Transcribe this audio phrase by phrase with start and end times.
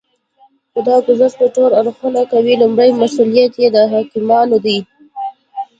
[0.71, 2.53] خو دا ګذشت به ټول اړخونه کوي.
[2.61, 4.77] لومړی مسئوليت یې د حاکمانو دی